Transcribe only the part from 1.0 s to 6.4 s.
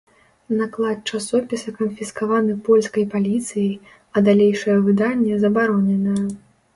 часопіса канфіскаваны польскай паліцыяй, а далейшае выданне забароненае.